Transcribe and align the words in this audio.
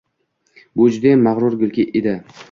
Bu 0.79 0.87
judayam 0.95 1.21
mag‘rur 1.27 1.57
gul 1.65 1.77
edi... 2.01 2.15